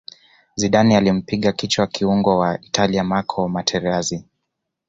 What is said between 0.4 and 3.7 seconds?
zidane alimpiga kichwa kiungo wa italia marco